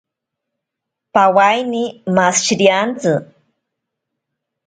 Pawaine 1.13 1.83
mashiriantsi. 2.15 3.11